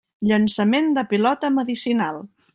[0.29, 2.21] Llançament de pilota medicinal.